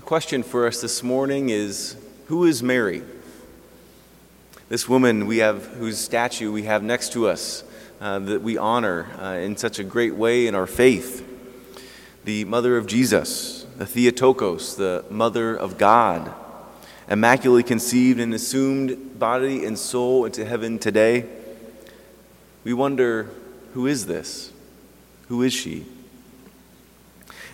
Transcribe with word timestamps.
The 0.00 0.06
question 0.06 0.42
for 0.42 0.66
us 0.66 0.80
this 0.80 1.02
morning 1.02 1.50
is 1.50 1.94
Who 2.28 2.46
is 2.46 2.62
Mary? 2.62 3.02
This 4.70 4.88
woman 4.88 5.26
we 5.26 5.38
have, 5.38 5.66
whose 5.66 5.98
statue 5.98 6.50
we 6.50 6.62
have 6.62 6.82
next 6.82 7.12
to 7.12 7.28
us, 7.28 7.62
uh, 8.00 8.18
that 8.20 8.40
we 8.40 8.56
honor 8.56 9.08
uh, 9.20 9.34
in 9.34 9.58
such 9.58 9.78
a 9.78 9.84
great 9.84 10.14
way 10.14 10.46
in 10.46 10.54
our 10.54 10.66
faith, 10.66 11.22
the 12.24 12.46
mother 12.46 12.78
of 12.78 12.86
Jesus, 12.86 13.66
the 13.76 13.84
Theotokos, 13.84 14.74
the 14.74 15.04
mother 15.10 15.54
of 15.54 15.76
God, 15.76 16.32
immaculately 17.06 17.62
conceived 17.62 18.20
and 18.20 18.32
assumed 18.32 19.18
body 19.18 19.66
and 19.66 19.78
soul 19.78 20.24
into 20.24 20.46
heaven 20.46 20.78
today. 20.78 21.26
We 22.64 22.72
wonder, 22.72 23.28
who 23.74 23.86
is 23.86 24.06
this? 24.06 24.50
Who 25.28 25.42
is 25.42 25.52
she? 25.52 25.84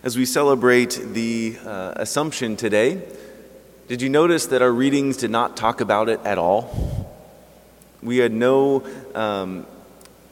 As 0.07 0.17
we 0.17 0.25
celebrate 0.25 1.01
the 1.15 1.57
uh, 1.67 1.95
Assumption 1.97 2.55
today, 2.55 3.03
did 3.89 4.01
you 4.01 4.09
notice 4.09 4.47
that 4.47 4.63
our 4.63 4.71
readings 4.71 5.17
did 5.17 5.33
not 5.33 5.57
talk 5.57 5.81
about 5.81 6.09
it 6.09 6.21
at 6.25 6.39
all? 6.39 7.13
We 8.01 8.19
had 8.19 8.31
no, 8.31 8.87
um, 9.17 9.67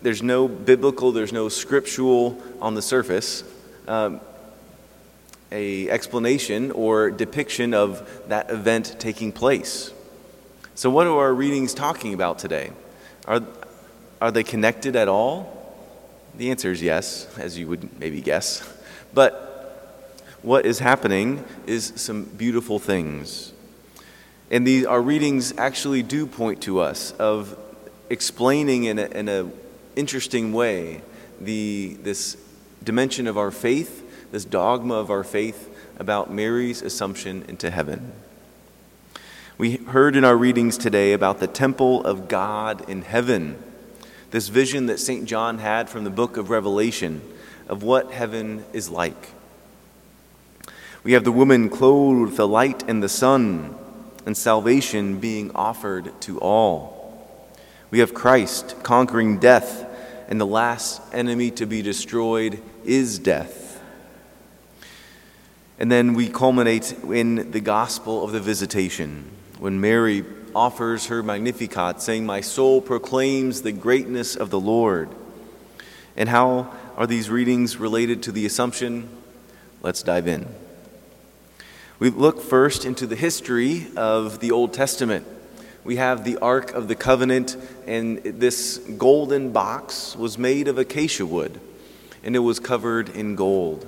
there's 0.00 0.22
no 0.22 0.46
biblical, 0.46 1.10
there's 1.10 1.32
no 1.32 1.48
scriptural 1.48 2.40
on 2.60 2.76
the 2.76 2.82
surface, 2.82 3.42
um, 3.88 4.20
a 5.50 5.90
explanation 5.90 6.70
or 6.70 7.10
depiction 7.10 7.74
of 7.74 8.08
that 8.28 8.50
event 8.50 8.94
taking 9.00 9.32
place. 9.32 9.92
So, 10.76 10.88
what 10.88 11.08
are 11.08 11.18
our 11.18 11.34
readings 11.34 11.74
talking 11.74 12.14
about 12.14 12.38
today? 12.38 12.70
Are, 13.26 13.40
are 14.20 14.30
they 14.30 14.44
connected 14.44 14.94
at 14.94 15.08
all? 15.08 15.50
The 16.36 16.52
answer 16.52 16.70
is 16.70 16.80
yes, 16.80 17.26
as 17.38 17.58
you 17.58 17.66
would 17.66 17.98
maybe 17.98 18.20
guess. 18.20 18.62
But 19.12 19.50
what 20.44 20.66
is 20.66 20.78
happening 20.78 21.42
is 21.66 21.94
some 21.96 22.24
beautiful 22.24 22.78
things. 22.78 23.52
And 24.50 24.66
these, 24.66 24.84
our 24.84 25.00
readings 25.00 25.54
actually 25.56 26.02
do 26.02 26.26
point 26.26 26.62
to 26.62 26.80
us 26.80 27.12
of 27.12 27.58
explaining 28.10 28.84
in 28.84 28.98
an 28.98 29.12
in 29.12 29.28
a 29.28 29.50
interesting 29.96 30.52
way 30.52 31.00
the, 31.40 31.96
this 32.02 32.36
dimension 32.82 33.26
of 33.26 33.38
our 33.38 33.50
faith, 33.50 34.30
this 34.32 34.44
dogma 34.44 34.94
of 34.94 35.10
our 35.10 35.24
faith 35.24 35.70
about 35.98 36.32
Mary's 36.32 36.82
assumption 36.82 37.44
into 37.48 37.70
heaven. 37.70 38.12
We 39.56 39.76
heard 39.76 40.16
in 40.16 40.24
our 40.24 40.36
readings 40.36 40.76
today 40.76 41.12
about 41.12 41.38
the 41.38 41.46
temple 41.46 42.04
of 42.04 42.28
God 42.28 42.88
in 42.88 43.02
heaven, 43.02 43.56
this 44.30 44.48
vision 44.48 44.86
that 44.86 44.98
St. 44.98 45.26
John 45.26 45.58
had 45.58 45.88
from 45.88 46.04
the 46.04 46.10
book 46.10 46.36
of 46.36 46.50
Revelation 46.50 47.22
of 47.68 47.82
what 47.82 48.12
heaven 48.12 48.64
is 48.72 48.90
like. 48.90 49.30
We 51.04 51.12
have 51.12 51.24
the 51.24 51.32
woman 51.32 51.68
clothed 51.68 52.20
with 52.22 52.36
the 52.38 52.48
light 52.48 52.82
and 52.88 53.02
the 53.02 53.10
sun, 53.10 53.76
and 54.24 54.34
salvation 54.34 55.20
being 55.20 55.50
offered 55.54 56.18
to 56.22 56.38
all. 56.40 57.28
We 57.90 57.98
have 57.98 58.14
Christ 58.14 58.82
conquering 58.82 59.38
death, 59.38 59.86
and 60.28 60.40
the 60.40 60.46
last 60.46 61.02
enemy 61.12 61.50
to 61.52 61.66
be 61.66 61.82
destroyed 61.82 62.62
is 62.86 63.18
death. 63.18 63.82
And 65.78 65.92
then 65.92 66.14
we 66.14 66.30
culminate 66.30 66.94
in 67.04 67.50
the 67.50 67.60
gospel 67.60 68.24
of 68.24 68.32
the 68.32 68.40
visitation, 68.40 69.30
when 69.58 69.82
Mary 69.82 70.24
offers 70.54 71.08
her 71.08 71.22
Magnificat, 71.22 72.00
saying, 72.00 72.24
My 72.24 72.40
soul 72.40 72.80
proclaims 72.80 73.60
the 73.60 73.72
greatness 73.72 74.36
of 74.36 74.48
the 74.48 74.60
Lord. 74.60 75.10
And 76.16 76.30
how 76.30 76.72
are 76.96 77.06
these 77.06 77.28
readings 77.28 77.76
related 77.76 78.22
to 78.22 78.32
the 78.32 78.46
Assumption? 78.46 79.10
Let's 79.82 80.02
dive 80.02 80.26
in. 80.26 80.63
We 82.04 82.10
look 82.10 82.42
first 82.42 82.84
into 82.84 83.06
the 83.06 83.16
history 83.16 83.86
of 83.96 84.40
the 84.40 84.50
Old 84.50 84.74
Testament. 84.74 85.26
We 85.84 85.96
have 85.96 86.22
the 86.22 86.36
Ark 86.36 86.70
of 86.72 86.86
the 86.86 86.94
Covenant, 86.94 87.56
and 87.86 88.18
this 88.18 88.76
golden 88.98 89.52
box 89.52 90.14
was 90.14 90.36
made 90.36 90.68
of 90.68 90.76
acacia 90.76 91.24
wood, 91.24 91.58
and 92.22 92.36
it 92.36 92.40
was 92.40 92.60
covered 92.60 93.08
in 93.08 93.36
gold. 93.36 93.86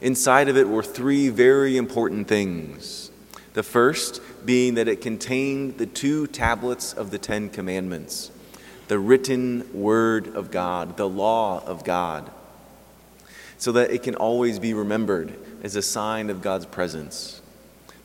Inside 0.00 0.48
of 0.48 0.56
it 0.56 0.68
were 0.68 0.82
three 0.82 1.28
very 1.28 1.76
important 1.76 2.26
things. 2.26 3.12
The 3.54 3.62
first 3.62 4.20
being 4.44 4.74
that 4.74 4.88
it 4.88 5.00
contained 5.00 5.78
the 5.78 5.86
two 5.86 6.26
tablets 6.26 6.92
of 6.92 7.12
the 7.12 7.18
Ten 7.18 7.48
Commandments, 7.48 8.32
the 8.88 8.98
written 8.98 9.70
Word 9.72 10.34
of 10.34 10.50
God, 10.50 10.96
the 10.96 11.08
law 11.08 11.64
of 11.64 11.84
God, 11.84 12.28
so 13.56 13.70
that 13.70 13.92
it 13.92 14.02
can 14.02 14.16
always 14.16 14.58
be 14.58 14.74
remembered 14.74 15.32
as 15.62 15.76
a 15.76 15.82
sign 15.82 16.28
of 16.28 16.42
God's 16.42 16.66
presence. 16.66 17.38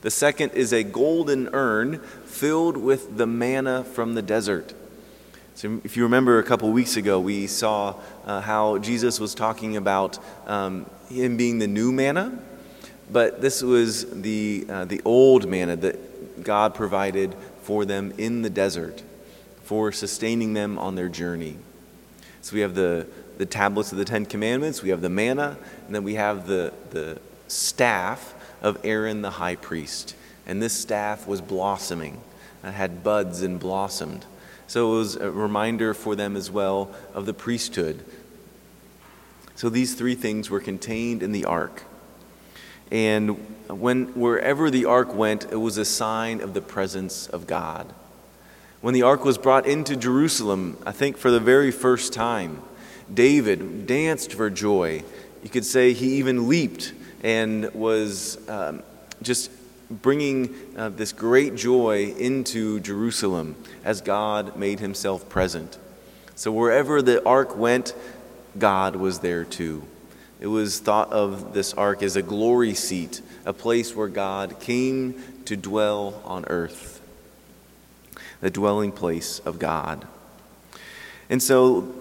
The 0.00 0.10
second 0.10 0.52
is 0.52 0.72
a 0.72 0.84
golden 0.84 1.48
urn 1.52 1.98
filled 2.24 2.76
with 2.76 3.16
the 3.16 3.26
manna 3.26 3.82
from 3.82 4.14
the 4.14 4.22
desert. 4.22 4.74
So, 5.56 5.80
if 5.82 5.96
you 5.96 6.04
remember 6.04 6.38
a 6.38 6.44
couple 6.44 6.70
weeks 6.70 6.96
ago, 6.96 7.18
we 7.18 7.48
saw 7.48 7.96
uh, 8.24 8.40
how 8.40 8.78
Jesus 8.78 9.18
was 9.18 9.34
talking 9.34 9.76
about 9.76 10.16
um, 10.46 10.86
him 11.08 11.36
being 11.36 11.58
the 11.58 11.66
new 11.66 11.90
manna, 11.90 12.38
but 13.10 13.40
this 13.40 13.60
was 13.60 14.08
the, 14.22 14.66
uh, 14.68 14.84
the 14.84 15.02
old 15.04 15.48
manna 15.48 15.74
that 15.74 16.44
God 16.44 16.76
provided 16.76 17.34
for 17.62 17.84
them 17.84 18.14
in 18.18 18.42
the 18.42 18.50
desert 18.50 19.02
for 19.64 19.90
sustaining 19.90 20.54
them 20.54 20.78
on 20.78 20.94
their 20.94 21.08
journey. 21.08 21.56
So, 22.40 22.54
we 22.54 22.60
have 22.60 22.76
the, 22.76 23.08
the 23.38 23.46
tablets 23.46 23.90
of 23.90 23.98
the 23.98 24.04
Ten 24.04 24.26
Commandments, 24.26 24.80
we 24.80 24.90
have 24.90 25.00
the 25.00 25.08
manna, 25.08 25.58
and 25.86 25.92
then 25.92 26.04
we 26.04 26.14
have 26.14 26.46
the, 26.46 26.72
the 26.90 27.18
staff 27.48 28.32
of 28.62 28.78
Aaron 28.84 29.22
the 29.22 29.30
high 29.30 29.56
priest. 29.56 30.14
And 30.46 30.62
this 30.62 30.72
staff 30.72 31.26
was 31.26 31.40
blossoming, 31.40 32.20
it 32.64 32.72
had 32.72 33.02
buds 33.04 33.42
and 33.42 33.60
blossomed. 33.60 34.24
So 34.66 34.92
it 34.92 34.98
was 34.98 35.16
a 35.16 35.30
reminder 35.30 35.94
for 35.94 36.14
them 36.14 36.36
as 36.36 36.50
well 36.50 36.94
of 37.14 37.24
the 37.24 37.32
priesthood. 37.32 38.04
So 39.54 39.68
these 39.68 39.94
three 39.94 40.14
things 40.14 40.50
were 40.50 40.60
contained 40.60 41.22
in 41.22 41.32
the 41.32 41.46
ark. 41.46 41.84
And 42.90 43.30
when 43.68 44.06
wherever 44.14 44.70
the 44.70 44.84
ark 44.84 45.14
went, 45.14 45.44
it 45.44 45.56
was 45.56 45.78
a 45.78 45.84
sign 45.84 46.40
of 46.40 46.54
the 46.54 46.60
presence 46.60 47.26
of 47.26 47.46
God. 47.46 47.92
When 48.80 48.94
the 48.94 49.02
ark 49.02 49.24
was 49.24 49.38
brought 49.38 49.66
into 49.66 49.96
Jerusalem, 49.96 50.78
I 50.86 50.92
think 50.92 51.16
for 51.16 51.30
the 51.30 51.40
very 51.40 51.70
first 51.70 52.12
time, 52.12 52.62
David 53.12 53.86
danced 53.86 54.32
for 54.32 54.50
joy. 54.50 55.02
You 55.42 55.50
could 55.50 55.64
say 55.64 55.92
he 55.92 56.14
even 56.14 56.48
leaped 56.48 56.92
and 57.22 57.72
was 57.74 58.38
um, 58.48 58.82
just 59.22 59.50
bringing 59.90 60.54
uh, 60.76 60.90
this 60.90 61.12
great 61.12 61.54
joy 61.54 62.14
into 62.18 62.80
Jerusalem 62.80 63.56
as 63.84 64.00
God 64.00 64.56
made 64.56 64.80
himself 64.80 65.28
present. 65.28 65.78
So 66.34 66.52
wherever 66.52 67.02
the 67.02 67.24
ark 67.26 67.56
went, 67.56 67.94
God 68.58 68.96
was 68.96 69.20
there 69.20 69.44
too. 69.44 69.82
It 70.40 70.46
was 70.46 70.78
thought 70.78 71.10
of 71.10 71.52
this 71.52 71.74
ark 71.74 72.02
as 72.02 72.16
a 72.16 72.22
glory 72.22 72.74
seat, 72.74 73.20
a 73.44 73.52
place 73.52 73.94
where 73.96 74.08
God 74.08 74.60
came 74.60 75.20
to 75.46 75.56
dwell 75.56 76.22
on 76.24 76.44
earth, 76.46 77.00
the 78.40 78.50
dwelling 78.50 78.92
place 78.92 79.40
of 79.40 79.58
God. 79.58 80.06
And 81.28 81.42
so 81.42 81.92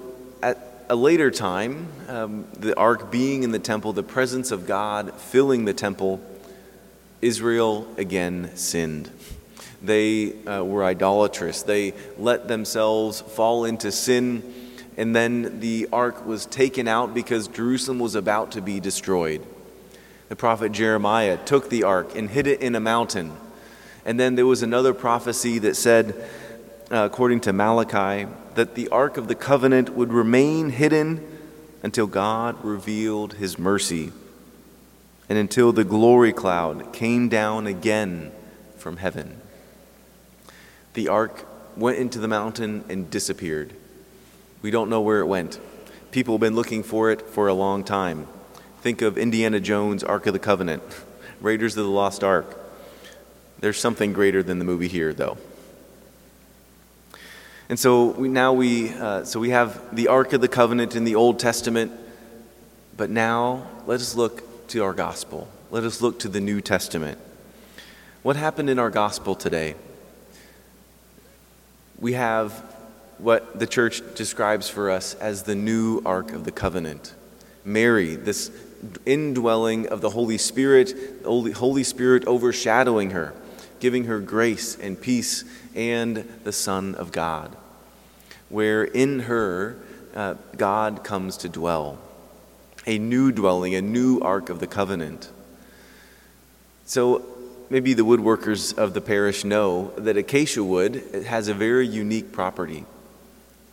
at 0.44 0.67
a 0.90 0.96
later 0.96 1.30
time, 1.32 1.88
um, 2.08 2.46
the 2.58 2.78
ark 2.78 3.12
being 3.12 3.44
in 3.44 3.52
the 3.52 3.60
temple, 3.60 3.94
the 3.94 4.04
presence 4.04 4.52
of 4.52 4.66
God 4.66 5.14
filling 5.16 5.66
the 5.66 5.74
temple, 5.74 6.22
Israel 7.22 7.88
again 7.98 8.52
sinned. 8.56 9.12
They 9.82 10.34
uh, 10.46 10.64
were 10.64 10.84
idolatrous. 10.84 11.64
They 11.64 11.94
let 12.18 12.48
themselves 12.48 13.22
fall 13.22 13.66
into 13.66 13.92
sin, 13.92 14.44
and 14.96 15.16
then 15.16 15.60
the 15.60 15.90
ark 15.92 16.26
was 16.26 16.46
taken 16.46 16.88
out 16.88 17.14
because 17.14 17.48
Jerusalem 17.48 18.00
was 18.00 18.16
about 18.16 18.54
to 18.54 18.62
be 18.62 18.80
destroyed. 18.80 19.46
The 20.30 20.36
prophet 20.36 20.72
Jeremiah 20.72 21.38
took 21.38 21.70
the 21.70 21.84
ark 21.84 22.16
and 22.16 22.30
hid 22.30 22.48
it 22.48 22.62
in 22.62 22.76
a 22.76 22.80
mountain. 22.80 23.34
And 24.06 24.20
then 24.20 24.36
there 24.36 24.46
was 24.46 24.64
another 24.64 24.94
prophecy 24.94 25.60
that 25.60 25.76
said, 25.76 26.16
uh, 26.92 26.98
according 26.98 27.42
to 27.42 27.54
Malachi, 27.54 28.30
that 28.56 28.76
the 28.76 28.88
Ark 28.90 29.18
of 29.18 29.28
the 29.28 29.36
Covenant 29.36 29.90
would 29.90 30.14
remain 30.14 30.70
hidden 30.70 31.26
until 31.84 32.08
God 32.08 32.64
revealed 32.64 33.34
his 33.34 33.60
mercy 33.60 34.12
and 35.30 35.38
until 35.38 35.72
the 35.72 35.84
glory 35.84 36.32
cloud 36.32 36.94
came 36.94 37.30
down 37.30 37.68
again 37.68 38.32
from 38.78 38.98
heaven. 38.98 39.42
The 40.94 41.10
ark 41.10 41.46
went 41.76 41.98
into 41.98 42.20
the 42.20 42.28
mountain 42.28 42.84
and 42.90 43.10
disappeared. 43.10 43.74
We 44.62 44.72
don't 44.72 44.90
know 44.90 45.02
where 45.02 45.20
it 45.20 45.28
went. 45.28 45.60
People 46.12 46.36
have 46.36 46.42
been 46.42 46.56
looking 46.56 46.82
for 46.84 47.12
it 47.12 47.22
for 47.22 47.48
a 47.48 47.54
long 47.54 47.84
time. 47.84 48.28
Think 48.82 49.02
of 49.02 49.18
Indiana 49.18 49.60
Jones' 49.60 50.04
Ark 50.04 50.26
of 50.28 50.34
the 50.34 50.40
Covenant, 50.40 50.82
Raiders 51.42 51.78
of 51.78 51.86
the 51.86 51.92
Lost 51.92 52.24
Ark. 52.24 52.58
There's 53.60 53.80
something 53.80 54.14
greater 54.14 54.42
than 54.42 54.60
the 54.60 54.66
movie 54.66 54.88
here, 54.88 55.14
though. 55.14 55.38
And 57.70 57.78
so 57.78 58.12
we, 58.12 58.30
now 58.30 58.54
we, 58.54 58.94
uh, 58.94 59.26
so 59.26 59.42
we 59.42 59.50
have 59.50 59.94
the 59.94 60.08
Ark 60.08 60.32
of 60.32 60.40
the 60.40 60.48
Covenant 60.48 60.96
in 60.96 61.04
the 61.04 61.16
Old 61.16 61.38
Testament, 61.38 61.92
but 62.96 63.10
now 63.10 63.68
let 63.86 64.00
us 64.00 64.16
look 64.16 64.68
to 64.70 64.84
our 64.84 64.94
gospel. 64.94 65.50
Let 65.70 65.84
us 65.84 66.02
look 66.02 66.20
to 66.20 66.30
the 66.30 66.40
New 66.40 66.62
Testament. 66.62 67.18
What 68.24 68.38
happened 68.38 68.70
in 68.70 68.80
our 68.80 68.90
gospel 68.90 69.36
today? 69.36 69.76
We 72.00 72.14
have 72.14 72.54
what 73.18 73.60
the 73.60 73.68
church 73.68 74.02
describes 74.16 74.70
for 74.70 74.90
us 74.90 75.16
as 75.16 75.44
the 75.44 75.56
new 75.56 76.02
Ark 76.06 76.32
of 76.32 76.46
the 76.46 76.52
Covenant. 76.52 77.14
Mary, 77.66 78.16
this 78.16 78.50
indwelling 79.06 79.88
of 79.88 80.00
the 80.00 80.12
Holy 80.12 80.38
Spirit, 80.38 81.24
the 81.24 81.52
Holy 81.52 81.84
Spirit 81.84 82.26
overshadowing 82.28 83.12
her, 83.12 83.34
giving 83.80 84.06
her 84.06 84.20
grace 84.20 84.78
and 84.78 85.00
peace 85.00 85.44
and 85.76 86.18
the 86.44 86.52
Son 86.52 86.96
of 86.96 87.12
God, 87.12 87.56
where 88.50 88.84
in 88.84 89.22
her 89.22 89.78
uh, 90.16 90.36
God 90.56 91.04
comes 91.04 91.38
to 91.38 91.50
dwell. 91.50 92.00
A 92.86 92.98
new 92.98 93.32
dwelling, 93.32 93.76
a 93.76 93.82
new 93.82 94.20
Ark 94.22 94.50
of 94.50 94.60
the 94.60 94.68
Covenant. 94.68 95.30
So 96.86 97.26
maybe 97.70 97.94
the 97.94 98.06
woodworkers 98.06 98.78
of 98.78 98.94
the 98.94 99.02
parish 99.02 99.44
know 99.44 99.92
that 99.98 100.16
acacia 100.16 100.64
wood 100.64 101.26
has 101.28 101.50
a 101.50 101.54
very 101.54 101.86
unique 101.86 102.32
property 102.32 102.86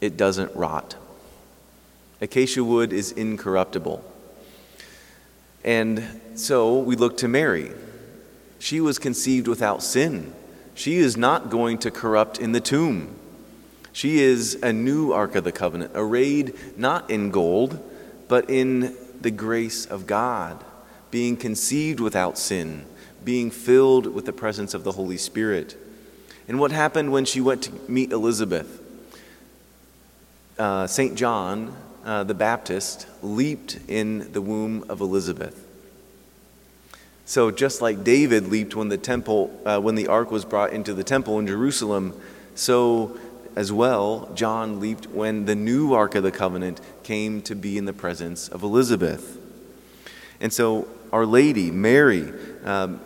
it 0.05 0.19
doesn't 0.19 0.55
rot. 0.55 0.97
Acacia 2.21 2.63
wood 2.63 2.93
is 2.93 3.11
incorruptible. 3.13 4.05
And 5.65 6.21
so 6.35 6.79
we 6.79 6.95
look 6.95 7.17
to 7.19 7.29
Mary. 7.29 7.73
She 8.65 8.81
was 8.81 8.99
conceived 8.99 9.47
without 9.47 9.83
sin. 9.83 10.33
She 10.75 10.97
is 10.97 11.19
not 11.19 11.51
going 11.51 11.77
to 11.81 11.91
corrupt 11.91 12.39
in 12.39 12.53
the 12.53 12.63
tomb. 12.63 13.15
She 13.93 14.21
is 14.21 14.55
a 14.63 14.73
new 14.73 15.13
Ark 15.13 15.35
of 15.35 15.45
the 15.45 15.53
Covenant, 15.53 15.93
arrayed 15.95 16.55
not 16.79 17.11
in 17.11 17.31
gold, 17.31 17.79
but 18.27 18.49
in 18.49 18.97
the 19.21 19.31
grace 19.31 19.85
of 19.85 20.07
God, 20.07 20.65
being 21.11 21.37
conceived 21.37 22.01
without 22.01 22.39
sin, 22.39 22.87
being 23.23 23.51
filled 23.51 24.07
with 24.07 24.25
the 24.25 24.33
presence 24.33 24.73
of 24.73 24.83
the 24.83 24.93
Holy 24.93 25.19
Spirit. 25.19 25.77
And 26.49 26.59
what 26.59 26.73
happened 26.73 27.13
when 27.13 27.27
she 27.27 27.43
went 27.43 27.65
to 27.65 27.73
meet 27.87 28.13
Elizabeth? 28.13 28.81
uh, 30.59 30.87
St. 30.87 31.17
John 31.17 31.77
uh, 32.03 32.25
the 32.25 32.33
Baptist 32.33 33.07
leaped 33.21 33.79
in 33.89 34.33
the 34.33 34.41
womb 34.41 34.87
of 34.89 35.03
Elizabeth. 35.03 35.61
So 37.27 37.51
just 37.51 37.81
like 37.81 38.05
David 38.05 38.49
leaped 38.49 38.77
when 38.77 38.89
the 38.89 38.99
temple, 38.99 39.59
uh, 39.65 39.81
when 39.81 39.95
the 39.95 40.09
ark 40.09 40.31
was 40.31 40.45
brought 40.45 40.73
into 40.73 40.93
the 40.93 41.05
temple 41.05 41.39
in 41.39 41.47
Jerusalem, 41.47 42.19
so 42.55 43.19
as 43.57 43.73
well 43.73 44.31
John 44.35 44.81
leaped 44.81 45.07
when 45.07 45.47
the 45.47 45.55
new 45.55 45.95
ark 45.95 46.15
of 46.15 46.23
the 46.23 46.33
covenant 46.33 46.81
came 47.03 47.41
to 47.43 47.55
be 47.55 47.79
in 47.79 47.85
the 47.85 47.93
presence 47.93 48.49
of 48.49 48.63
Elizabeth. 48.63 49.39
And 50.41 50.53
so 50.53 50.87
Our 51.13 51.25
Lady, 51.25 51.71
Mary, 51.71 52.33
um, 52.65 53.01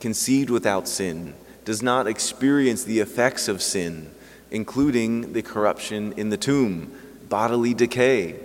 conceived 0.00 0.50
without 0.50 0.86
sin, 0.86 1.34
does 1.64 1.82
not 1.82 2.06
experience 2.06 2.84
the 2.84 3.00
effects 3.00 3.48
of 3.48 3.62
sin 3.62 4.10
including 4.50 5.32
the 5.32 5.42
corruption 5.42 6.12
in 6.16 6.28
the 6.28 6.36
tomb, 6.36 6.92
bodily 7.28 7.74
decay. 7.74 8.38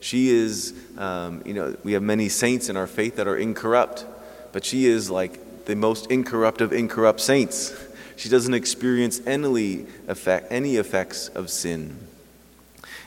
She 0.00 0.30
is, 0.30 0.74
um, 0.96 1.42
you 1.44 1.54
know, 1.54 1.76
we 1.84 1.92
have 1.92 2.02
many 2.02 2.28
saints 2.28 2.68
in 2.68 2.76
our 2.76 2.86
faith 2.86 3.16
that 3.16 3.26
are 3.26 3.36
incorrupt, 3.36 4.04
but 4.52 4.64
she 4.64 4.86
is 4.86 5.10
like 5.10 5.64
the 5.66 5.76
most 5.76 6.10
incorrupt 6.10 6.60
of 6.60 6.72
incorrupt 6.72 7.20
saints. 7.20 7.74
She 8.16 8.28
doesn't 8.28 8.54
experience 8.54 9.20
any, 9.26 9.86
effect, 10.08 10.48
any 10.50 10.76
effects 10.76 11.28
of 11.28 11.50
sin. 11.50 11.98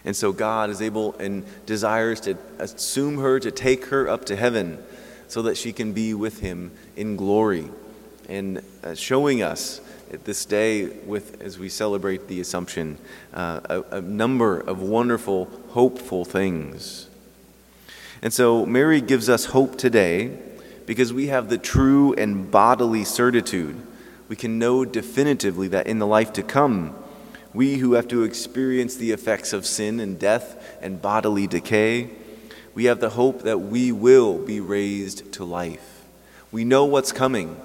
And 0.06 0.16
so 0.16 0.32
God 0.32 0.70
is 0.70 0.82
able 0.82 1.16
and 1.16 1.44
desires 1.66 2.20
to 2.22 2.38
assume 2.60 3.18
her, 3.18 3.40
to 3.40 3.52
take 3.52 3.86
her 3.88 4.08
up 4.08 4.26
to 4.26 4.36
heaven 4.36 4.82
so 5.28 5.42
that 5.44 5.58
she 5.58 5.74
can 5.74 5.94
be 5.94 6.14
with 6.14 6.40
him 6.40 6.72
in 6.96 7.16
glory 7.16 7.70
and 8.28 8.64
uh, 8.84 8.96
showing 8.96 9.42
us 9.42 9.82
at 10.12 10.26
this 10.26 10.46
day 10.46 10.86
with 10.86 11.42
as 11.42 11.58
we 11.58 11.70
celebrate 11.70 12.28
the 12.28 12.40
Assumption 12.42 12.98
uh, 13.34 13.62
a, 13.66 13.98
a 13.98 14.02
number 14.02 14.60
of 14.60 14.82
wonderful, 14.82 15.46
hopeful 15.70 16.26
things. 16.26 17.08
And 18.22 18.34
so 18.34 18.66
Mary 18.66 19.02
gives 19.02 19.30
us 19.30 19.46
hope 19.46 19.78
today 19.78 20.38
because 20.86 21.14
we 21.14 21.28
have 21.28 21.50
the 21.50 21.58
true 21.58 22.14
and 22.14 22.50
bodily 22.50 23.04
certitude. 23.04 23.80
We 24.28 24.36
can 24.36 24.60
know 24.60 24.86
definitively 24.86 25.68
that 25.70 25.88
in 25.88 26.00
the 26.00 26.08
life 26.08 26.34
to 26.34 26.44
come, 26.44 26.96
we 27.54 27.78
who 27.78 27.94
have 27.94 28.08
to 28.10 28.24
experience 28.24 28.96
the 28.96 29.12
effects 29.12 29.54
of 29.54 29.66
sin 29.66 30.00
and 30.00 30.18
death 30.18 30.78
and 30.82 31.02
bodily 31.02 31.48
decay, 31.48 32.10
we 32.74 32.86
have 32.86 33.00
the 33.00 33.10
hope 33.10 33.42
that 33.42 33.60
we 33.60 33.92
will 33.92 34.38
be 34.38 34.60
raised 34.60 35.34
to 35.34 35.44
life. 35.44 36.06
We 36.52 36.64
know 36.64 36.86
what's 36.86 37.12
coming 37.12 37.60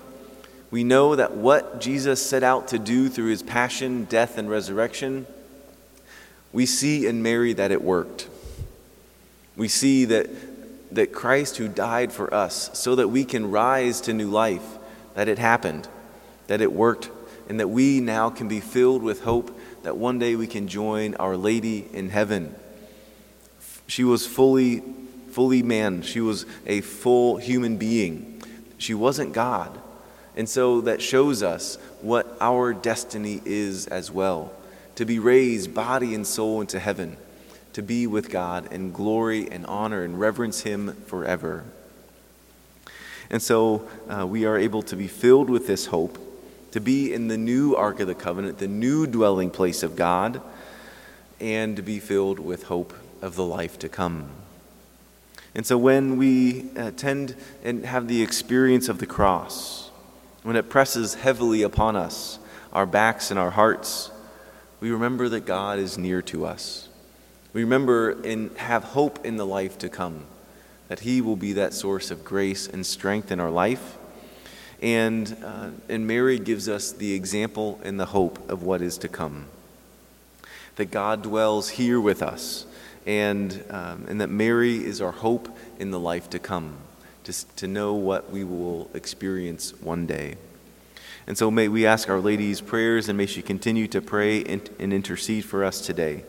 we 0.71 0.85
know 0.85 1.17
that 1.17 1.37
what 1.37 1.81
Jesus 1.81 2.25
set 2.25 2.43
out 2.43 2.69
to 2.69 2.79
do 2.79 3.09
through 3.09 3.31
his 3.31 3.43
passion, 3.43 4.05
death, 4.05 4.37
and 4.37 4.51
resurrection, 4.51 5.27
we 6.53 6.67
see 6.67 7.07
in 7.07 7.23
Mary 7.23 7.53
that 7.53 7.71
it 7.71 7.83
worked. 7.83 8.29
We 9.57 9.69
see 9.69 10.07
that, 10.07 10.29
that 10.93 11.13
Christ, 11.13 11.57
who 11.57 11.69
died 11.69 12.13
for 12.13 12.33
us 12.33 12.71
so 12.75 12.95
that 12.97 13.09
we 13.09 13.25
can 13.25 13.51
rise 13.51 14.01
to 14.03 14.13
new 14.13 14.29
life, 14.29 14.65
that 15.15 15.29
it 15.29 15.39
happened, 15.39 15.89
that 16.47 16.61
it 16.61 16.73
worked, 16.73 17.11
and 17.49 17.61
that 17.61 17.69
we 17.69 18.01
now 18.01 18.31
can 18.31 18.49
be 18.49 18.61
filled 18.61 19.03
with 19.03 19.23
hope 19.23 19.57
that 19.83 19.97
one 19.97 20.19
day 20.19 20.35
we 20.35 20.47
can 20.47 20.67
join 20.69 21.15
Our 21.15 21.37
Lady 21.37 21.87
in 21.93 22.11
heaven. 22.11 22.55
She 23.87 24.03
was 24.03 24.27
fully, 24.27 24.83
fully 25.31 25.63
man, 25.63 26.03
she 26.03 26.21
was 26.21 26.45
a 26.67 26.81
full 26.81 27.37
human 27.37 27.77
being. 27.77 28.43
She 28.79 28.95
wasn't 28.95 29.33
God. 29.33 29.79
And 30.37 30.49
so 30.49 30.83
that 30.83 31.01
shows 31.01 31.43
us 31.43 31.77
what 32.03 32.37
our 32.41 32.75
destiny 32.75 33.41
is 33.45 33.87
as 33.87 34.11
well 34.11 34.53
to 34.97 35.05
be 35.05 35.19
raised 35.19 35.75
body 35.75 36.15
and 36.15 36.27
soul 36.27 36.61
into 36.61 36.79
heaven, 36.79 37.17
to 37.77 37.83
be 37.83 38.07
with 38.07 38.31
God 38.31 38.73
in 38.73 38.91
glory 38.91 39.51
and 39.51 39.67
honor 39.67 40.03
and 40.03 40.19
reverence 40.19 40.63
Him 40.63 40.95
forever. 40.95 41.63
And 43.29 43.43
so 43.43 43.87
uh, 44.09 44.27
we 44.27 44.47
are 44.47 44.57
able 44.57 44.81
to 44.85 44.97
be 44.97 45.07
filled 45.07 45.51
with 45.51 45.67
this 45.67 45.85
hope, 45.85 46.19
to 46.71 46.81
be 46.81 47.13
in 47.13 47.29
the 47.29 47.37
new 47.37 47.75
Ark 47.75 48.01
of 48.01 48.07
the 48.07 48.15
Covenant, 48.15 48.57
the 48.57 48.67
new 48.67 49.07
dwelling 49.07 49.51
place 49.51 49.83
of 49.83 49.95
God, 49.95 50.41
and 51.39 51.77
to 51.77 51.83
be 51.83 52.01
filled 52.01 52.39
with 52.39 52.63
hope 52.63 52.95
of 53.21 53.37
the 53.37 53.45
life 53.45 53.79
to 53.81 53.91
come. 53.91 54.31
And 55.55 55.67
so 55.67 55.77
when 55.77 56.17
we 56.17 56.71
attend 56.77 57.37
and 57.63 57.85
have 57.85 58.09
the 58.09 58.23
experience 58.23 58.89
of 58.89 59.01
the 59.01 59.07
cross, 59.07 59.91
when 60.45 60.57
it 60.57 60.71
presses 60.71 61.13
heavily 61.13 61.61
upon 61.61 61.95
us, 61.95 62.39
our 62.73 62.87
backs 62.87 63.31
and 63.31 63.39
our 63.39 63.51
hearts, 63.51 64.11
we 64.81 64.91
remember 64.91 65.29
that 65.29 65.45
God 65.45 65.79
is 65.79 65.99
near 65.99 66.23
to 66.23 66.47
us. 66.47 66.89
Remember 67.57 68.11
and 68.23 68.55
have 68.59 68.85
hope 68.85 69.25
in 69.25 69.39
the 69.39 69.47
life 69.47 69.79
to 69.79 69.89
come, 69.89 70.27
that 70.89 71.01
He 71.01 71.23
will 71.23 71.37
be 71.37 71.55
that 71.55 71.73
source 71.73 72.11
of 72.11 72.23
grace 72.23 72.69
and 72.69 72.85
strength 72.85 73.33
in 73.33 73.41
our 73.41 73.51
life. 73.51 73.97
And, 74.83 75.35
uh, 75.43 75.71
and 75.89 76.07
Mary 76.07 76.39
gives 76.39 76.69
us 76.69 76.93
the 76.93 77.15
example 77.15 77.81
and 77.83 77.99
the 77.99 78.05
hope 78.05 78.51
of 78.51 78.63
what 78.63 78.83
is 78.83 78.99
to 78.99 79.09
come. 79.09 79.47
That 80.75 80.91
God 80.91 81.23
dwells 81.23 81.71
here 81.71 81.99
with 81.99 82.23
us, 82.23 82.67
and, 83.07 83.65
um, 83.71 84.05
and 84.07 84.21
that 84.21 84.29
Mary 84.29 84.77
is 84.77 85.01
our 85.01 85.13
hope 85.13 85.49
in 85.79 85.93
the 85.93 85.99
life 85.99 86.29
to 86.31 86.39
come 86.39 86.77
to, 87.25 87.57
to 87.57 87.67
know 87.67 87.95
what 87.95 88.31
we 88.31 88.45
will 88.45 88.91
experience 88.93 89.73
one 89.81 90.05
day. 90.05 90.37
And 91.27 91.39
so 91.39 91.51
may 91.51 91.69
we 91.69 91.87
ask 91.87 92.11
Our 92.11 92.21
Lady's 92.21 92.61
prayers 92.61 93.09
and 93.09 93.17
may 93.17 93.25
she 93.25 93.41
continue 93.41 93.89
to 93.89 94.03
pray 94.03 94.45
and, 94.45 94.69
and 94.79 94.93
intercede 94.93 95.47
for 95.47 95.65
us 95.65 95.81
today 95.81 96.25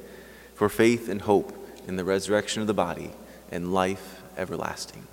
for 0.57 0.69
faith 0.69 1.07
and 1.07 1.21
hope 1.21 1.55
in 1.87 1.97
the 1.97 2.03
resurrection 2.03 2.61
of 2.61 2.67
the 2.67 2.73
body 2.73 3.11
and 3.51 3.71
life 3.71 4.23
everlasting. 4.35 5.05